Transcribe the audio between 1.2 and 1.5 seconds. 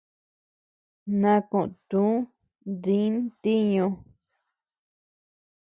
Na